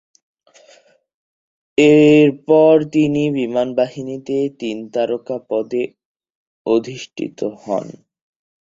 [1.77, 5.83] এরপর তিনি বিমান বাহিনীতে তিন তারকা পদে
[6.65, 7.85] অধিষ্ঠিত হন।